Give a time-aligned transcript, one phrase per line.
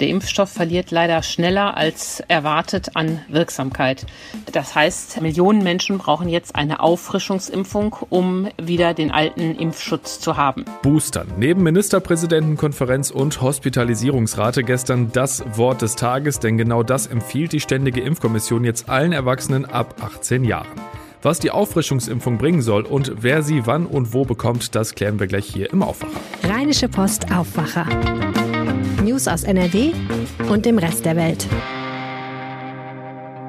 [0.00, 4.06] Der Impfstoff verliert leider schneller als erwartet an Wirksamkeit.
[4.52, 10.64] Das heißt, Millionen Menschen brauchen jetzt eine Auffrischungsimpfung, um wieder den alten Impfschutz zu haben.
[10.82, 11.28] Boostern.
[11.36, 18.00] Neben Ministerpräsidentenkonferenz und Hospitalisierungsrate gestern das Wort des Tages, denn genau das empfiehlt die Ständige
[18.00, 20.68] Impfkommission jetzt allen Erwachsenen ab 18 Jahren.
[21.22, 25.26] Was die Auffrischungsimpfung bringen soll und wer sie wann und wo bekommt, das klären wir
[25.26, 26.20] gleich hier im Aufwacher.
[26.42, 27.86] Rheinische Post Aufwacher.
[29.04, 29.92] News aus NRW
[30.48, 31.46] und dem Rest der Welt.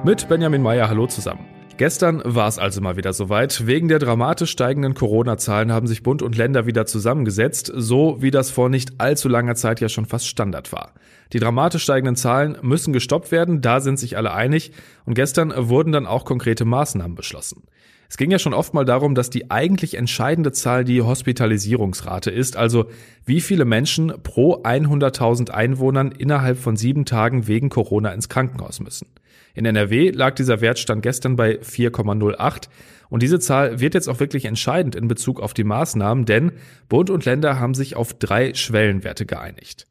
[0.03, 1.45] Mit Benjamin Meyer, hallo zusammen.
[1.77, 3.65] Gestern war es also mal wieder soweit.
[3.65, 8.51] Wegen der dramatisch steigenden Corona-Zahlen haben sich Bund und Länder wieder zusammengesetzt, so wie das
[8.51, 10.93] vor nicht allzu langer Zeit ja schon fast Standard war.
[11.33, 14.73] Die dramatisch steigenden Zahlen müssen gestoppt werden, da sind sich alle einig.
[15.05, 17.63] Und gestern wurden dann auch konkrete Maßnahmen beschlossen.
[18.15, 22.55] Es ging ja schon oft mal darum, dass die eigentlich entscheidende Zahl die Hospitalisierungsrate ist,
[22.55, 22.85] also
[23.25, 29.07] wie viele Menschen pro 100.000 Einwohnern innerhalb von sieben Tagen wegen Corona ins Krankenhaus müssen.
[29.53, 32.69] In NRW lag dieser Wertstand gestern bei 4,08
[33.09, 36.53] und diese Zahl wird jetzt auch wirklich entscheidend in Bezug auf die Maßnahmen, denn
[36.87, 39.87] Bund und Länder haben sich auf drei Schwellenwerte geeinigt.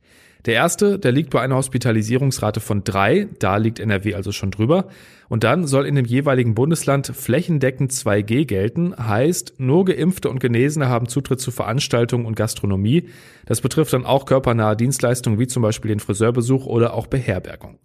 [0.47, 4.89] Der erste, der liegt bei einer Hospitalisierungsrate von drei, da liegt NRW also schon drüber.
[5.31, 10.91] Und dann soll in dem jeweiligen Bundesland flächendeckend 2G gelten, heißt, nur Geimpfte und Genesene
[10.91, 13.09] haben Zutritt zu Veranstaltungen und Gastronomie.
[13.47, 17.79] Das betrifft dann auch körpernahe Dienstleistungen wie zum Beispiel den Friseurbesuch oder auch Beherbergung.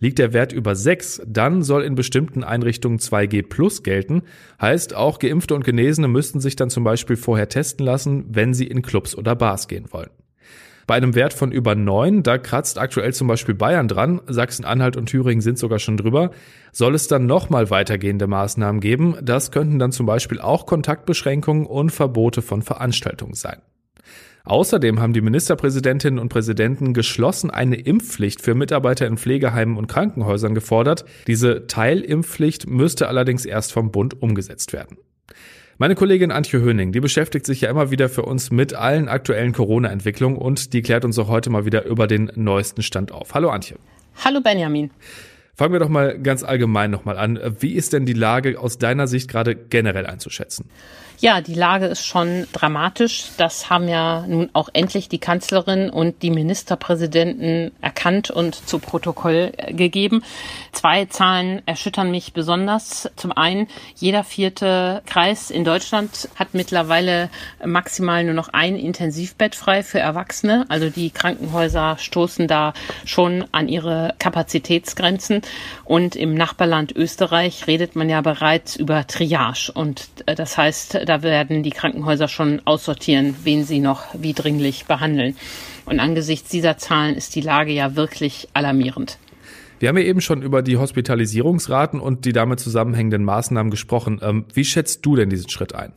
[0.00, 4.22] Liegt der Wert über 6, dann soll in bestimmten Einrichtungen 2G plus gelten.
[4.60, 8.66] Heißt, auch Geimpfte und Genesene müssten sich dann zum Beispiel vorher testen lassen, wenn sie
[8.66, 10.10] in Clubs oder Bars gehen wollen.
[10.90, 15.06] Bei einem Wert von über 9, da kratzt aktuell zum Beispiel Bayern dran, Sachsen-Anhalt und
[15.06, 16.32] Thüringen sind sogar schon drüber,
[16.72, 19.14] soll es dann nochmal weitergehende Maßnahmen geben.
[19.22, 23.62] Das könnten dann zum Beispiel auch Kontaktbeschränkungen und Verbote von Veranstaltungen sein.
[24.42, 30.56] Außerdem haben die Ministerpräsidentinnen und Präsidenten geschlossen eine Impfpflicht für Mitarbeiter in Pflegeheimen und Krankenhäusern
[30.56, 31.04] gefordert.
[31.28, 34.98] Diese Teilimpfpflicht müsste allerdings erst vom Bund umgesetzt werden.
[35.80, 39.52] Meine Kollegin Antje Höning, die beschäftigt sich ja immer wieder für uns mit allen aktuellen
[39.52, 43.32] Corona-Entwicklungen und die klärt uns auch heute mal wieder über den neuesten Stand auf.
[43.32, 43.78] Hallo Antje.
[44.22, 44.90] Hallo Benjamin.
[45.54, 47.40] Fangen wir doch mal ganz allgemein nochmal an.
[47.60, 50.66] Wie ist denn die Lage aus deiner Sicht gerade generell einzuschätzen?
[51.22, 53.24] Ja, die Lage ist schon dramatisch.
[53.36, 59.52] Das haben ja nun auch endlich die Kanzlerin und die Ministerpräsidenten erkannt und zu Protokoll
[59.68, 60.22] gegeben.
[60.72, 63.10] Zwei Zahlen erschüttern mich besonders.
[63.16, 67.28] Zum einen, jeder vierte Kreis in Deutschland hat mittlerweile
[67.62, 70.64] maximal nur noch ein Intensivbett frei für Erwachsene.
[70.70, 72.72] Also die Krankenhäuser stoßen da
[73.04, 75.42] schon an ihre Kapazitätsgrenzen.
[75.84, 79.70] Und im Nachbarland Österreich redet man ja bereits über Triage.
[79.74, 84.86] Und äh, das heißt, da werden die Krankenhäuser schon aussortieren, wen sie noch wie dringlich
[84.86, 85.36] behandeln.
[85.84, 89.18] Und angesichts dieser Zahlen ist die Lage ja wirklich alarmierend.
[89.80, 94.20] Wir haben ja eben schon über die Hospitalisierungsraten und die damit zusammenhängenden Maßnahmen gesprochen.
[94.22, 95.92] Ähm, wie schätzt du denn diesen Schritt ein?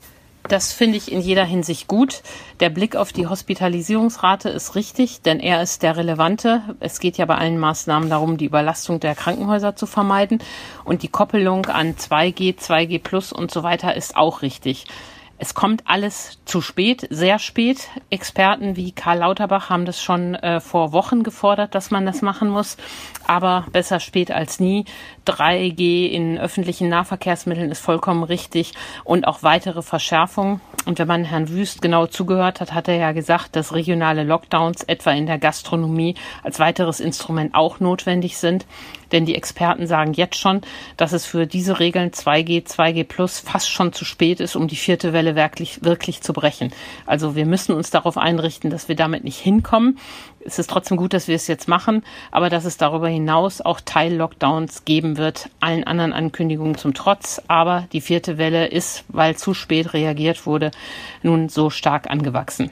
[0.49, 2.21] Das finde ich in jeder Hinsicht gut.
[2.59, 6.61] Der Blick auf die Hospitalisierungsrate ist richtig, denn er ist der relevante.
[6.81, 10.39] Es geht ja bei allen Maßnahmen darum, die Überlastung der Krankenhäuser zu vermeiden.
[10.83, 14.85] Und die Koppelung an 2G, 2G Plus und so weiter ist auch richtig.
[15.39, 17.89] Es kommt alles zu spät, sehr spät.
[18.09, 22.49] Experten wie Karl Lauterbach haben das schon äh, vor Wochen gefordert, dass man das machen
[22.49, 22.77] muss.
[23.27, 24.85] Aber besser spät als nie.
[25.27, 28.73] 3G in öffentlichen Nahverkehrsmitteln ist vollkommen richtig
[29.03, 30.61] und auch weitere Verschärfungen.
[30.85, 34.83] Und wenn man Herrn Wüst genau zugehört hat, hat er ja gesagt, dass regionale Lockdowns
[34.83, 38.65] etwa in der Gastronomie als weiteres Instrument auch notwendig sind.
[39.13, 40.61] Denn die Experten sagen jetzt schon,
[40.97, 44.75] dass es für diese Regeln 2G, 2G Plus fast schon zu spät ist, um die
[44.75, 46.73] vierte Welle wirklich, wirklich zu brechen.
[47.05, 49.99] Also wir müssen uns darauf einrichten, dass wir damit nicht hinkommen.
[50.45, 53.79] Es ist trotzdem gut, dass wir es jetzt machen, aber dass es darüber hinaus auch
[53.79, 57.41] Teil-Lockdowns geben wird, allen anderen Ankündigungen zum Trotz.
[57.47, 60.71] Aber die vierte Welle ist, weil zu spät reagiert wurde,
[61.21, 62.71] nun so stark angewachsen.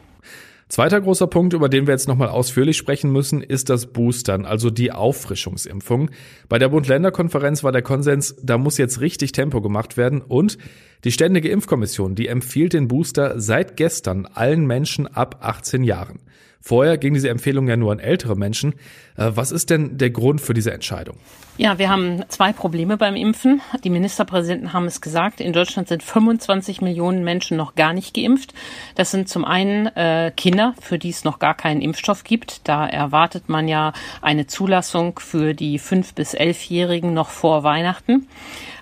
[0.72, 4.70] Zweiter großer Punkt, über den wir jetzt nochmal ausführlich sprechen müssen, ist das Boostern, also
[4.70, 6.12] die Auffrischungsimpfung.
[6.48, 10.58] Bei der Bund-Länder-Konferenz war der Konsens, da muss jetzt richtig Tempo gemacht werden und
[11.04, 16.20] die Ständige Impfkommission, die empfiehlt den Booster seit gestern allen Menschen ab 18 Jahren.
[16.62, 18.74] Vorher ging diese Empfehlung ja nur an ältere Menschen.
[19.18, 21.18] Äh, was ist denn der Grund für diese Entscheidung?
[21.58, 23.62] Ja, wir haben zwei Probleme beim Impfen.
[23.84, 25.42] Die Ministerpräsidenten haben es gesagt.
[25.42, 28.54] In Deutschland sind 25 Millionen Menschen noch gar nicht geimpft.
[28.96, 32.68] Das sind zum einen äh, Kinder, für die es noch gar keinen Impfstoff gibt.
[32.68, 38.28] Da erwartet man ja eine Zulassung für die fünf bis elfjährigen noch vor Weihnachten.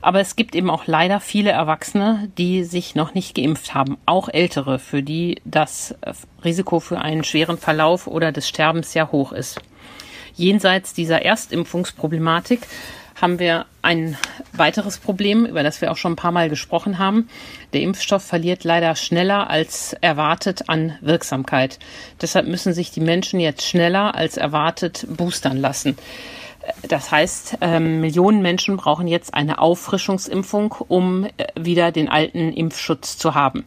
[0.01, 3.97] Aber es gibt eben auch leider viele Erwachsene, die sich noch nicht geimpft haben.
[4.05, 5.95] Auch ältere, für die das
[6.43, 9.59] Risiko für einen schweren Verlauf oder des Sterbens sehr hoch ist.
[10.35, 12.61] Jenseits dieser Erstimpfungsproblematik
[13.21, 14.17] haben wir ein
[14.53, 17.27] weiteres Problem, über das wir auch schon ein paar Mal gesprochen haben.
[17.73, 21.79] Der Impfstoff verliert leider schneller als erwartet an Wirksamkeit.
[22.21, 25.97] Deshalb müssen sich die Menschen jetzt schneller als erwartet boostern lassen.
[26.87, 33.17] Das heißt, ähm, Millionen Menschen brauchen jetzt eine Auffrischungsimpfung, um äh, wieder den alten Impfschutz
[33.17, 33.65] zu haben.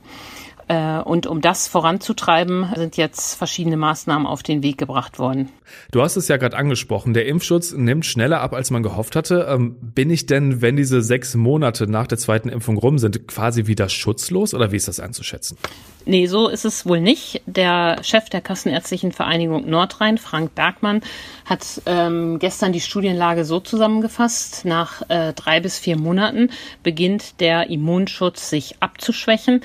[0.72, 5.50] Äh, und um das voranzutreiben, sind jetzt verschiedene Maßnahmen auf den Weg gebracht worden.
[5.90, 9.46] Du hast es ja gerade angesprochen, der Impfschutz nimmt schneller ab, als man gehofft hatte.
[9.50, 13.66] Ähm, bin ich denn, wenn diese sechs Monate nach der zweiten Impfung rum sind, quasi
[13.66, 15.58] wieder schutzlos oder wie ist das einzuschätzen?
[16.04, 17.42] Nee, so ist es wohl nicht.
[17.46, 21.00] Der Chef der Kassenärztlichen Vereinigung Nordrhein, Frank Bergmann,
[21.44, 24.64] hat ähm, gestern die Studienlage so zusammengefasst.
[24.64, 26.50] Nach äh, drei bis vier Monaten
[26.82, 29.60] beginnt der Immunschutz sich abzuschwächen,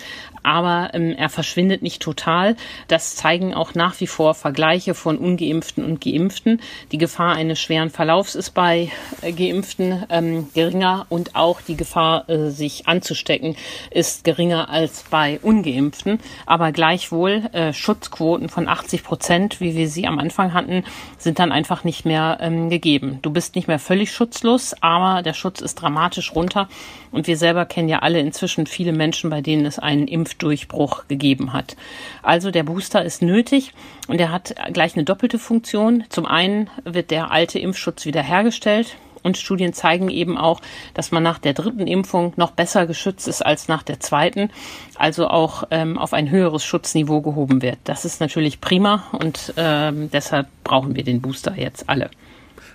[0.48, 2.56] aber ähm, er verschwindet nicht total.
[2.88, 6.62] Das zeigen auch nach wie vor Vergleiche von ungeimpften und geimpften.
[6.94, 8.90] Die Gefahr eines schweren Verlaufs ist bei
[9.22, 13.58] äh, geimpften ähm, geringer und auch die Gefahr, äh, sich anzustecken,
[13.92, 16.20] ist geringer als bei ungeimpften.
[16.46, 20.86] Aber gleichwohl äh, Schutzquoten von 80 Prozent, wie wir sie am Anfang hatten,
[21.18, 23.20] sind dann einfach nicht mehr ähm, gegeben.
[23.22, 26.70] Du bist nicht mehr völlig schutzlos, aber der Schutz ist dramatisch runter.
[27.12, 30.08] Und wir selber kennen ja alle inzwischen viele Menschen, bei denen es einen
[30.38, 31.76] Impfdurchbruch gegeben hat.
[32.22, 33.74] Also der Booster ist nötig
[34.08, 36.04] und er hat gleich eine doppelte Funktion.
[36.10, 38.96] Zum einen wird der alte Impfschutz wiederhergestellt.
[39.24, 40.62] Und Studien zeigen eben auch,
[40.94, 44.52] dass man nach der dritten Impfung noch besser geschützt ist als nach der zweiten,
[44.96, 47.80] also auch ähm, auf ein höheres Schutzniveau gehoben wird.
[47.84, 52.10] Das ist natürlich prima und ähm, deshalb brauchen wir den Booster jetzt alle.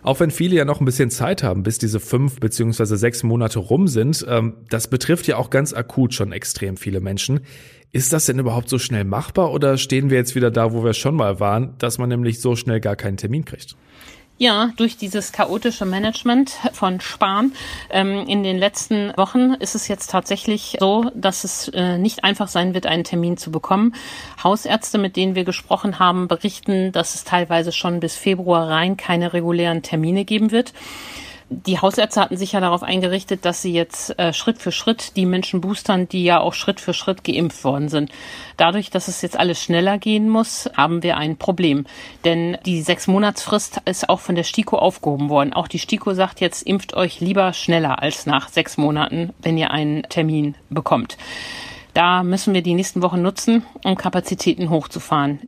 [0.02, 3.60] Auch wenn viele ja noch ein bisschen Zeit haben, bis diese fünf beziehungsweise sechs Monate
[3.60, 7.40] rum sind, ähm, das betrifft ja auch ganz akut schon extrem viele Menschen.
[7.93, 10.94] Ist das denn überhaupt so schnell machbar oder stehen wir jetzt wieder da, wo wir
[10.94, 13.76] schon mal waren, dass man nämlich so schnell gar keinen Termin kriegt?
[14.43, 17.53] Ja, durch dieses chaotische Management von Spahn
[17.91, 22.49] ähm, in den letzten Wochen ist es jetzt tatsächlich so, dass es äh, nicht einfach
[22.49, 23.94] sein wird, einen Termin zu bekommen.
[24.43, 29.33] Hausärzte, mit denen wir gesprochen haben, berichten, dass es teilweise schon bis Februar rein keine
[29.33, 30.73] regulären Termine geben wird
[31.66, 35.26] die Hausärzte hatten sich ja darauf eingerichtet, dass sie jetzt äh, Schritt für Schritt die
[35.26, 38.10] Menschen boostern, die ja auch Schritt für Schritt geimpft worden sind.
[38.56, 41.87] Dadurch, dass es jetzt alles schneller gehen muss, haben wir ein Problem.
[42.25, 45.52] Denn die sechs Monatsfrist ist auch von der STIKO aufgehoben worden.
[45.52, 49.70] Auch die STIKO sagt jetzt, impft euch lieber schneller als nach sechs Monaten, wenn ihr
[49.70, 51.16] einen Termin bekommt.
[51.94, 55.40] Da müssen wir die nächsten Wochen nutzen, um Kapazitäten hochzufahren.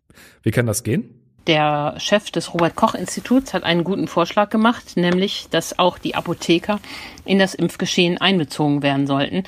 [0.43, 1.24] Wie kann das gehen?
[1.47, 6.15] Der Chef des Robert Koch Instituts hat einen guten Vorschlag gemacht, nämlich, dass auch die
[6.15, 6.81] Apotheker
[7.27, 9.45] in das Impfgeschehen einbezogen werden sollten.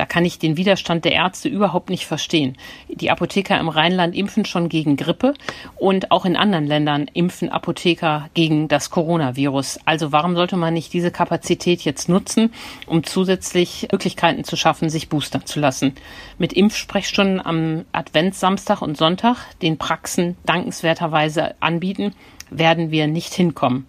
[0.00, 2.56] Da kann ich den Widerstand der Ärzte überhaupt nicht verstehen.
[2.88, 5.34] Die Apotheker im Rheinland impfen schon gegen Grippe
[5.76, 9.78] und auch in anderen Ländern impfen Apotheker gegen das Coronavirus.
[9.84, 12.50] Also warum sollte man nicht diese Kapazität jetzt nutzen,
[12.86, 15.92] um zusätzlich Möglichkeiten zu schaffen, sich boostern zu lassen?
[16.38, 22.14] Mit Impfsprechstunden am Adventssamstag und Sonntag, den Praxen dankenswerterweise anbieten,
[22.48, 23.86] werden wir nicht hinkommen.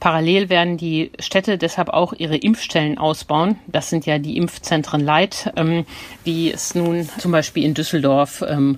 [0.00, 3.58] Parallel werden die Städte deshalb auch ihre Impfstellen ausbauen.
[3.66, 5.86] Das sind ja die Impfzentren Light, ähm,
[6.26, 8.76] die es nun zum Beispiel in Düsseldorf ähm,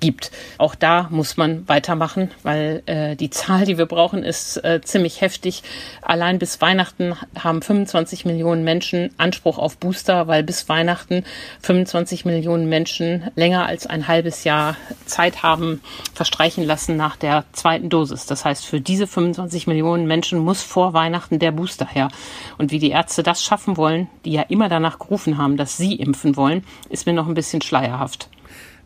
[0.00, 0.30] gibt.
[0.58, 5.20] Auch da muss man weitermachen, weil äh, die Zahl, die wir brauchen, ist äh, ziemlich
[5.20, 5.62] heftig.
[6.00, 11.24] Allein bis Weihnachten haben 25 Millionen Menschen Anspruch auf Booster, weil bis Weihnachten
[11.62, 15.82] 25 Millionen Menschen länger als ein halbes Jahr Zeit haben
[16.14, 18.26] verstreichen lassen nach der zweiten Dosis.
[18.26, 22.08] Das heißt, für diese 25 Millionen Menschen muss vor Weihnachten der Booster her.
[22.56, 25.96] Und wie die Ärzte das schaffen wollen, die ja immer danach gerufen haben, dass sie
[25.96, 28.30] impfen wollen, ist mir noch ein bisschen schleierhaft.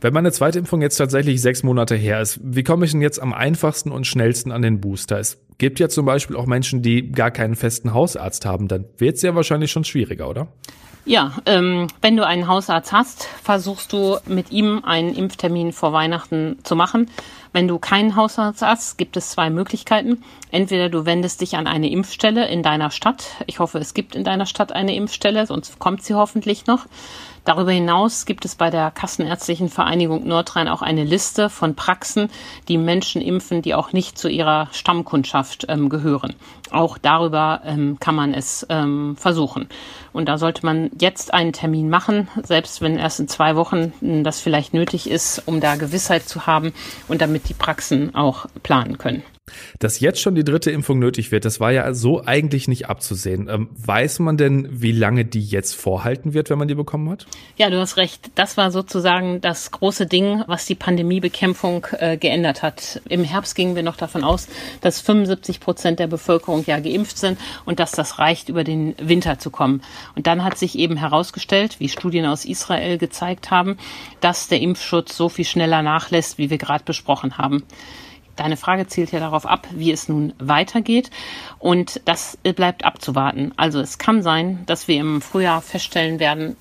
[0.01, 3.21] Wenn meine zweite Impfung jetzt tatsächlich sechs Monate her ist, wie komme ich denn jetzt
[3.21, 5.19] am einfachsten und schnellsten an den Booster?
[5.19, 8.67] Es gibt ja zum Beispiel auch Menschen, die gar keinen festen Hausarzt haben.
[8.67, 10.49] Dann wird es ja wahrscheinlich schon schwieriger, oder?
[11.07, 16.59] Ja, ähm, wenn du einen Hausarzt hast, versuchst du mit ihm einen Impftermin vor Weihnachten
[16.63, 17.11] zu machen.
[17.53, 20.23] Wenn du keinen Hausarzt hast, gibt es zwei Möglichkeiten.
[20.53, 23.31] Entweder du wendest dich an eine Impfstelle in deiner Stadt.
[23.47, 26.87] Ich hoffe, es gibt in deiner Stadt eine Impfstelle, sonst kommt sie hoffentlich noch.
[27.45, 32.31] Darüber hinaus gibt es bei der Kassenärztlichen Vereinigung Nordrhein auch eine Liste von Praxen,
[32.69, 36.35] die Menschen impfen, die auch nicht zu ihrer Stammkundschaft ähm, gehören.
[36.71, 39.69] Auch darüber ähm, kann man es ähm, versuchen.
[40.13, 43.93] Und da sollte man jetzt einen Termin machen, selbst wenn erst in zwei Wochen
[44.23, 46.73] das vielleicht nötig ist, um da Gewissheit zu haben
[47.09, 49.23] und damit die Praxen auch planen können.
[49.79, 53.49] Dass jetzt schon die dritte Impfung nötig wird, das war ja so eigentlich nicht abzusehen.
[53.49, 57.27] Ähm, weiß man denn, wie lange die jetzt vorhalten wird, wenn man die bekommen hat?
[57.57, 58.31] Ja, du hast recht.
[58.35, 63.01] Das war sozusagen das große Ding, was die Pandemiebekämpfung äh, geändert hat.
[63.09, 64.49] Im Herbst gingen wir noch davon aus,
[64.81, 69.39] dass 75 Prozent der Bevölkerung ja geimpft sind und dass das reicht, über den Winter
[69.39, 69.83] zu kommen.
[70.15, 73.77] Und dann hat sich eben herausgestellt, wie Studien aus Israel gezeigt haben,
[74.21, 77.65] dass der Impfschutz so viel schneller nachlässt, wie wir gerade besprochen haben.
[78.41, 81.11] Deine Frage zielt ja darauf ab, wie es nun weitergeht.
[81.59, 83.53] Und das bleibt abzuwarten.
[83.59, 86.57] Also es kann sein, dass wir im Frühjahr feststellen werden,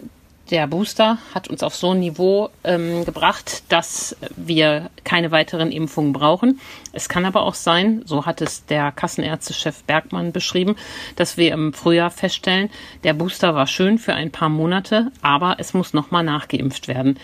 [0.51, 6.11] der Booster hat uns auf so ein Niveau ähm, gebracht, dass wir keine weiteren Impfungen
[6.11, 6.59] brauchen.
[6.91, 10.75] Es kann aber auch sein, so hat es der Kassenärztechef Bergmann beschrieben,
[11.15, 12.69] dass wir im Frühjahr feststellen,
[13.05, 17.17] der Booster war schön für ein paar Monate, aber es muss nochmal nachgeimpft werden.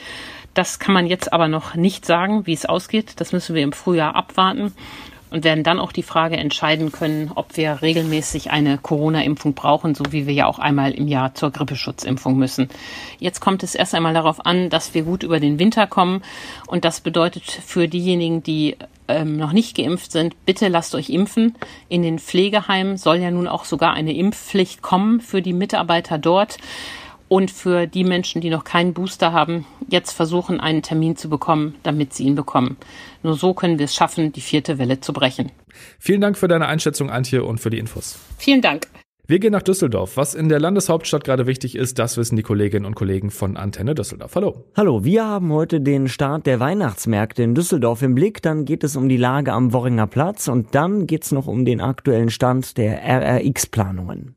[0.55, 3.19] Das kann man jetzt aber noch nicht sagen, wie es ausgeht.
[3.19, 4.73] Das müssen wir im Frühjahr abwarten
[5.29, 10.05] und werden dann auch die Frage entscheiden können, ob wir regelmäßig eine Corona-Impfung brauchen, so
[10.11, 12.69] wie wir ja auch einmal im Jahr zur Grippeschutzimpfung müssen.
[13.19, 16.21] Jetzt kommt es erst einmal darauf an, dass wir gut über den Winter kommen.
[16.67, 18.77] Und das bedeutet für diejenigen, die
[19.09, 21.55] ähm, noch nicht geimpft sind, bitte lasst euch impfen.
[21.89, 26.57] In den Pflegeheimen soll ja nun auch sogar eine Impfpflicht kommen für die Mitarbeiter dort
[27.27, 31.75] und für die Menschen, die noch keinen Booster haben, jetzt versuchen, einen Termin zu bekommen,
[31.83, 32.77] damit sie ihn bekommen.
[33.23, 35.51] Nur so können wir es schaffen, die vierte Welle zu brechen.
[35.99, 38.17] Vielen Dank für deine Einschätzung, Antje, und für die Infos.
[38.37, 38.87] Vielen Dank.
[39.27, 40.17] Wir gehen nach Düsseldorf.
[40.17, 43.95] Was in der Landeshauptstadt gerade wichtig ist, das wissen die Kolleginnen und Kollegen von Antenne
[43.95, 44.35] Düsseldorf.
[44.35, 44.65] Hallo.
[44.77, 48.43] Hallo, wir haben heute den Start der Weihnachtsmärkte in Düsseldorf im Blick.
[48.43, 51.65] Dann geht es um die Lage am Worringer Platz und dann geht es noch um
[51.65, 54.35] den aktuellen Stand der RRX-Planungen.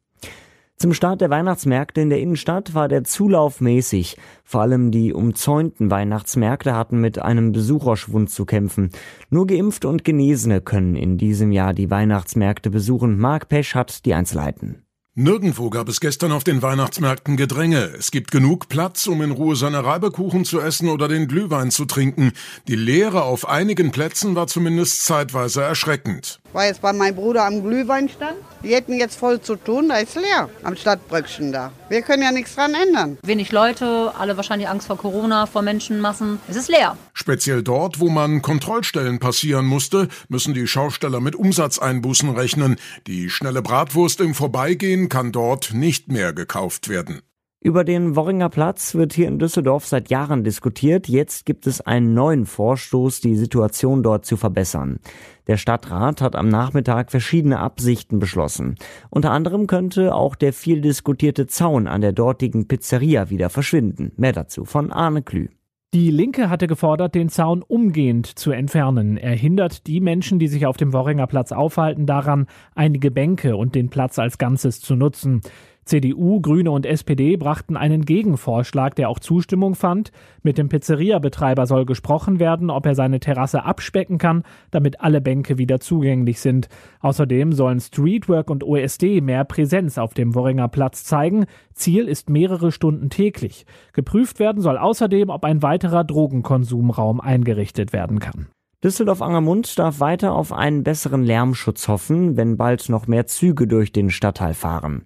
[0.80, 4.16] Zum Start der Weihnachtsmärkte in der Innenstadt war der Zulauf mäßig.
[4.44, 8.90] Vor allem die umzäunten Weihnachtsmärkte hatten mit einem Besucherschwund zu kämpfen.
[9.28, 13.18] Nur Geimpfte und Genesene können in diesem Jahr die Weihnachtsmärkte besuchen.
[13.18, 14.84] Marc Pesch hat die Einzelheiten.
[15.16, 17.90] Nirgendwo gab es gestern auf den Weihnachtsmärkten Gedränge.
[17.98, 21.86] Es gibt genug Platz, um in Ruhe seine Reibekuchen zu essen oder den Glühwein zu
[21.86, 22.30] trinken.
[22.68, 26.38] Die Leere auf einigen Plätzen war zumindest zeitweise erschreckend.
[26.52, 28.36] War jetzt bei meinem Bruder am Glühweinstand.
[28.62, 31.72] Die hätten jetzt voll zu tun, da ist leer am Stadtbröckchen da.
[31.88, 33.18] Wir können ja nichts dran ändern.
[33.22, 36.40] Wenig Leute, alle wahrscheinlich Angst vor Corona, vor Menschenmassen.
[36.48, 36.96] Es ist leer.
[37.12, 42.76] Speziell dort, wo man Kontrollstellen passieren musste, müssen die Schausteller mit Umsatzeinbußen rechnen.
[43.06, 47.22] Die schnelle Bratwurst im Vorbeigehen kann dort nicht mehr gekauft werden.
[47.60, 51.08] Über den Worringer Platz wird hier in Düsseldorf seit Jahren diskutiert.
[51.08, 55.00] Jetzt gibt es einen neuen Vorstoß, die Situation dort zu verbessern.
[55.48, 58.76] Der Stadtrat hat am Nachmittag verschiedene Absichten beschlossen.
[59.10, 64.12] Unter anderem könnte auch der viel diskutierte Zaun an der dortigen Pizzeria wieder verschwinden.
[64.16, 65.48] Mehr dazu von Arne Klü.
[65.94, 69.16] Die Linke hatte gefordert, den Zaun umgehend zu entfernen.
[69.16, 73.74] Er hindert die Menschen, die sich auf dem Worringer Platz aufhalten, daran, einige Bänke und
[73.74, 75.40] den Platz als Ganzes zu nutzen.
[75.88, 80.12] CDU, Grüne und SPD brachten einen Gegenvorschlag, der auch Zustimmung fand.
[80.42, 85.56] Mit dem Pizzeria-Betreiber soll gesprochen werden, ob er seine Terrasse abspecken kann, damit alle Bänke
[85.56, 86.68] wieder zugänglich sind.
[87.00, 91.46] Außerdem sollen Streetwork und OSD mehr Präsenz auf dem Worringer Platz zeigen.
[91.72, 93.64] Ziel ist mehrere Stunden täglich.
[93.94, 98.48] Geprüft werden soll außerdem, ob ein weiterer Drogenkonsumraum eingerichtet werden kann.
[98.84, 104.10] Düsseldorf-Angermund darf weiter auf einen besseren Lärmschutz hoffen, wenn bald noch mehr Züge durch den
[104.10, 105.02] Stadtteil fahren.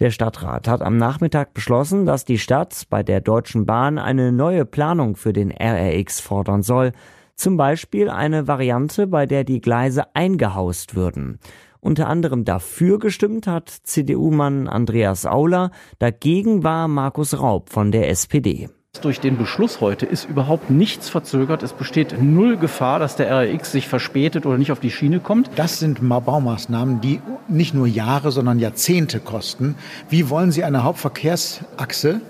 [0.00, 4.64] Der Stadtrat hat am Nachmittag beschlossen, dass die Stadt bei der Deutschen Bahn eine neue
[4.64, 6.92] Planung für den RRX fordern soll.
[7.34, 11.40] Zum Beispiel eine Variante, bei der die Gleise eingehaust würden.
[11.80, 18.68] Unter anderem dafür gestimmt hat CDU-Mann Andreas Auler, dagegen war Markus Raub von der SPD.
[19.00, 21.62] Durch den Beschluss heute ist überhaupt nichts verzögert.
[21.62, 25.50] Es besteht null Gefahr, dass der RX sich verspätet oder nicht auf die Schiene kommt.
[25.56, 29.76] Das sind Baumaßnahmen, die nicht nur Jahre, sondern Jahrzehnte kosten.
[30.08, 32.20] Wie wollen Sie eine Hauptverkehrsachse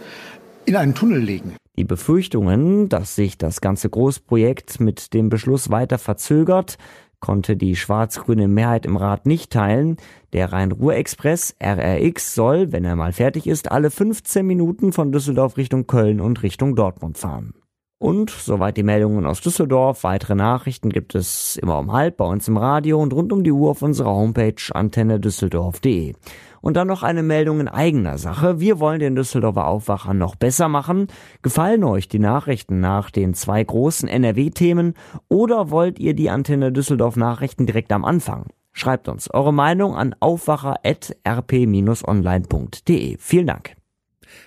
[0.65, 1.55] in einen Tunnel legen?
[1.77, 6.77] Die Befürchtungen, dass sich das ganze Großprojekt mit dem Beschluss weiter verzögert,
[7.21, 9.97] konnte die schwarz-grüne Mehrheit im Rat nicht teilen.
[10.33, 15.87] Der Rhein-Ruhr-Express RRX soll, wenn er mal fertig ist, alle 15 Minuten von Düsseldorf Richtung
[15.87, 17.55] Köln und Richtung Dortmund fahren.
[18.01, 20.05] Und soweit die Meldungen aus Düsseldorf.
[20.05, 23.51] Weitere Nachrichten gibt es immer um halb bei uns im Radio und rund um die
[23.51, 26.15] Uhr auf unserer Homepage antennedüsseldorf.de.
[26.61, 28.61] Und dann noch eine Meldung in eigener Sache.
[28.61, 31.09] Wir wollen den Düsseldorfer Aufwacher noch besser machen.
[31.43, 34.95] Gefallen euch die Nachrichten nach den zwei großen NRW-Themen
[35.29, 38.47] oder wollt ihr die Antenne Düsseldorf Nachrichten direkt am Anfang?
[38.73, 43.17] Schreibt uns eure Meinung an aufwacher.rp-online.de.
[43.19, 43.75] Vielen Dank.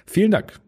[0.05, 0.61] Vielen Dank.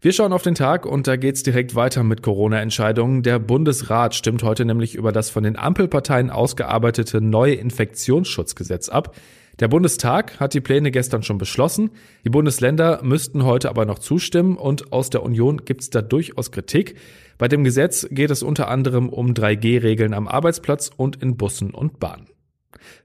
[0.00, 3.22] Wir schauen auf den Tag und da geht's direkt weiter mit Corona-Entscheidungen.
[3.22, 9.14] Der Bundesrat stimmt heute nämlich über das von den Ampelparteien ausgearbeitete neue Infektionsschutzgesetz ab.
[9.60, 11.90] Der Bundestag hat die Pläne gestern schon beschlossen.
[12.24, 16.96] Die Bundesländer müssten heute aber noch zustimmen und aus der Union gibt's da durchaus Kritik.
[17.38, 22.00] Bei dem Gesetz geht es unter anderem um 3G-Regeln am Arbeitsplatz und in Bussen und
[22.00, 22.33] Bahnen.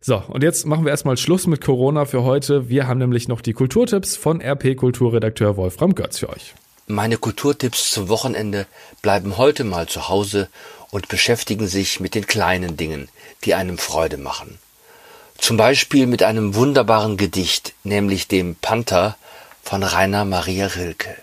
[0.02, 2.70] So, und jetzt machen wir erstmal Schluss mit Corona für heute.
[2.70, 6.54] Wir haben nämlich noch die Kulturtipps von RP-Kulturredakteur Wolfram Götz für euch.
[6.88, 8.66] Meine Kulturtipps zum Wochenende
[9.02, 10.50] bleiben heute mal zu Hause
[10.90, 13.10] und beschäftigen sich mit den kleinen Dingen,
[13.44, 14.58] die einem Freude machen.
[15.38, 19.18] Zum Beispiel mit einem wunderbaren Gedicht, nämlich dem Panther
[19.64, 21.16] von Rainer Maria Rilke.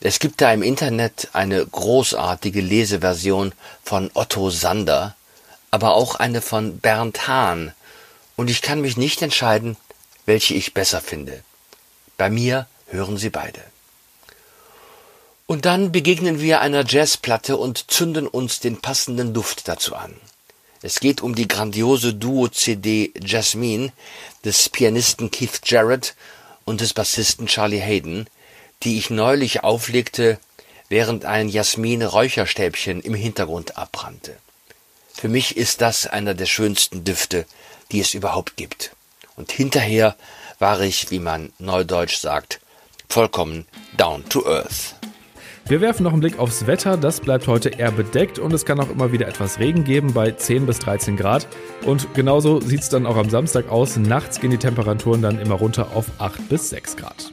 [0.00, 3.52] Es gibt da im Internet eine großartige Leseversion
[3.84, 5.14] von Otto Sander,
[5.72, 7.72] aber auch eine von Bernd Hahn,
[8.36, 9.76] und ich kann mich nicht entscheiden,
[10.26, 11.42] welche ich besser finde.
[12.16, 13.60] Bei mir hören Sie beide.
[15.46, 20.14] Und dann begegnen wir einer Jazzplatte und zünden uns den passenden Duft dazu an.
[20.82, 23.92] Es geht um die grandiose Duo-CD Jasmine
[24.44, 26.14] des Pianisten Keith Jarrett
[26.64, 28.26] und des Bassisten Charlie Hayden,
[28.82, 30.38] die ich neulich auflegte,
[30.88, 34.36] während ein Jasmin-Räucherstäbchen im Hintergrund abbrannte.
[35.14, 37.46] Für mich ist das einer der schönsten Düfte,
[37.90, 38.92] die es überhaupt gibt.
[39.36, 40.16] Und hinterher
[40.58, 42.60] war ich, wie man neudeutsch sagt,
[43.08, 43.66] vollkommen
[43.96, 44.94] down to earth.
[45.66, 46.96] Wir werfen noch einen Blick aufs Wetter.
[46.96, 50.32] Das bleibt heute eher bedeckt und es kann auch immer wieder etwas Regen geben bei
[50.32, 51.46] 10 bis 13 Grad.
[51.84, 53.96] Und genauso sieht es dann auch am Samstag aus.
[53.96, 57.30] Nachts gehen die Temperaturen dann immer runter auf 8 bis 6 Grad.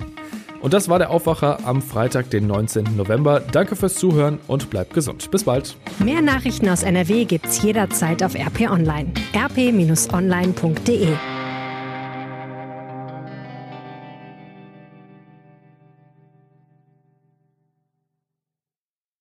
[0.61, 2.95] Und das war der Aufwacher am Freitag, den 19.
[2.97, 3.39] November.
[3.39, 5.31] Danke fürs Zuhören und bleibt gesund.
[5.31, 5.75] Bis bald.
[5.99, 9.11] Mehr Nachrichten aus NRW gibt's jederzeit auf RP Online.
[9.33, 11.07] rp-online.de